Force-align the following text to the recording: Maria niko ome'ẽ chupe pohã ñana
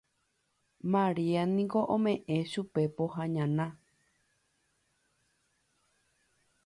Maria 0.91 1.41
niko 1.55 1.79
ome'ẽ 1.95 2.37
chupe 2.51 2.81
pohã 2.95 3.23
ñana 3.35 3.65